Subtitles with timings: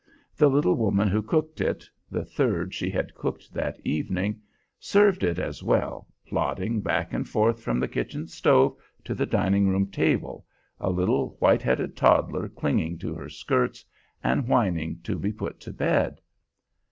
[0.35, 4.41] The little woman who cooked it the third she had cooked that evening
[4.79, 9.69] served it as well, plodding back and forth from the kitchen stove to the dining
[9.69, 10.43] room table,
[10.79, 13.85] a little white headed toddler clinging to her skirts,
[14.23, 16.19] and whining to be put to bed.